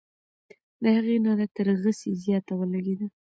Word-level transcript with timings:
د 0.83 0.83
هغې 0.95 1.15
ناره 1.25 1.45
تر 1.55 1.67
غسي 1.81 2.11
زیاته 2.23 2.53
ولګېده. 2.57 3.07